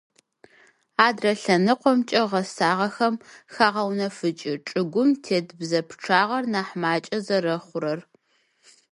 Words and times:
Адрэ 1.07 1.33
лъэныкъомкӏэ- 1.41 2.21
гъэсагъэхэм 2.29 3.15
хагъэунэфыкӏы 3.53 4.53
чӏыгум 4.67 5.09
тет 5.23 5.47
бзэ 5.57 5.81
пчъагъэр 5.87 6.43
нахь 6.53 6.73
макӏэ 6.81 7.17
зэрэхъурэр. 7.25 7.99